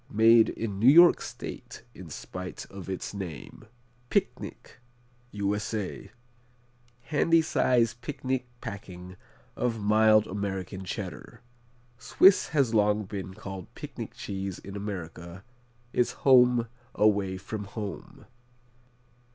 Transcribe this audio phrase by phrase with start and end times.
[0.09, 3.65] Made in New York State in spite of its name.
[4.09, 4.79] Picnic
[5.31, 6.09] U.S.A.
[7.01, 9.15] Handy size picnic packing
[9.55, 11.41] of mild American Cheddar.
[11.99, 15.43] Swiss has long been called picnic cheese in America,
[15.93, 18.25] its home away from home.